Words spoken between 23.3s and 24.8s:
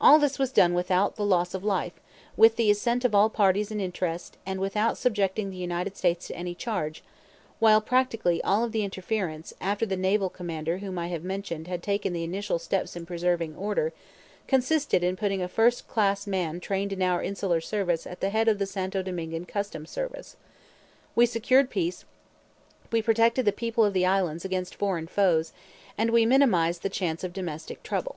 the people of the islands against